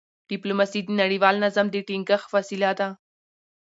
ډيپلوماسي 0.29 0.79
د 0.83 0.89
نړیوال 1.01 1.35
نظم 1.43 1.65
د 1.71 1.75
ټینګښت 1.87 2.27
وسیله 2.35 2.71
ده. 2.79 2.89